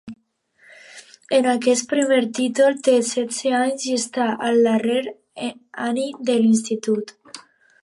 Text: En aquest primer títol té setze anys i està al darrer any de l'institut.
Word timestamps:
En 1.39 1.49
aquest 1.51 1.85
primer 1.91 2.17
títol 2.37 2.79
té 2.87 2.95
setze 3.11 3.53
anys 3.59 3.87
i 3.91 3.99
està 3.99 4.29
al 4.49 4.59
darrer 4.71 4.99
any 5.91 6.03
de 6.31 6.41
l'institut. 6.43 7.17